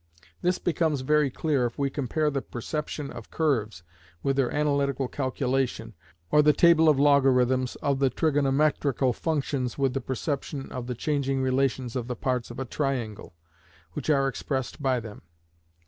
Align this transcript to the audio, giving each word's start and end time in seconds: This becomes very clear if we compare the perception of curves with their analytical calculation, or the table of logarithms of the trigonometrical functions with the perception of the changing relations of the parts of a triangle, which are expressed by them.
This 0.41 0.57
becomes 0.57 1.01
very 1.01 1.29
clear 1.29 1.67
if 1.67 1.77
we 1.77 1.91
compare 1.91 2.31
the 2.31 2.41
perception 2.41 3.11
of 3.11 3.29
curves 3.29 3.83
with 4.23 4.35
their 4.35 4.49
analytical 4.51 5.07
calculation, 5.07 5.93
or 6.31 6.41
the 6.41 6.53
table 6.53 6.89
of 6.89 6.99
logarithms 6.99 7.75
of 7.83 7.99
the 7.99 8.09
trigonometrical 8.09 9.13
functions 9.13 9.77
with 9.77 9.93
the 9.93 10.01
perception 10.01 10.71
of 10.71 10.87
the 10.87 10.95
changing 10.95 11.43
relations 11.43 11.95
of 11.95 12.07
the 12.07 12.15
parts 12.15 12.49
of 12.49 12.57
a 12.57 12.65
triangle, 12.65 13.35
which 13.93 14.09
are 14.09 14.27
expressed 14.27 14.81
by 14.81 14.99
them. 14.99 15.21